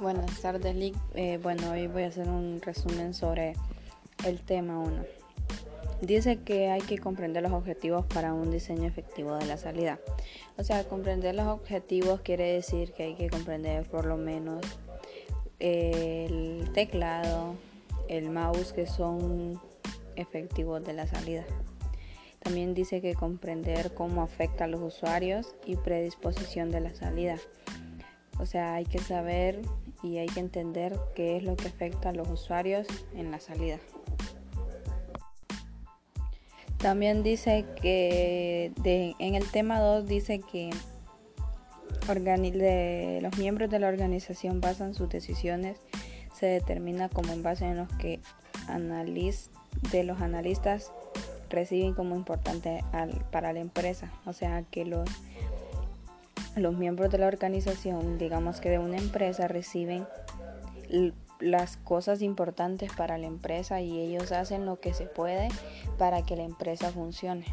[0.00, 0.96] Buenas tardes, Lick.
[1.14, 3.52] Eh, bueno, hoy voy a hacer un resumen sobre
[4.24, 5.04] el tema 1.
[6.00, 10.00] Dice que hay que comprender los objetivos para un diseño efectivo de la salida.
[10.56, 14.64] O sea, comprender los objetivos quiere decir que hay que comprender por lo menos
[15.58, 17.56] el teclado,
[18.08, 19.60] el mouse, que son
[20.16, 21.44] efectivos de la salida.
[22.38, 27.36] También dice que comprender cómo afecta a los usuarios y predisposición de la salida.
[28.40, 29.60] O sea, hay que saber
[30.02, 33.78] y hay que entender qué es lo que afecta a los usuarios en la salida.
[36.78, 40.70] También dice que en el tema 2 dice que
[42.08, 45.78] los miembros de la organización basan sus decisiones
[46.32, 48.20] se determina como en base en los que
[49.92, 50.90] de los analistas
[51.50, 52.82] reciben como importante
[53.30, 54.10] para la empresa.
[54.24, 55.08] O sea que los
[56.56, 60.06] los miembros de la organización, digamos que de una empresa, reciben
[61.40, 65.48] las cosas importantes para la empresa y ellos hacen lo que se puede
[65.98, 67.46] para que la empresa funcione.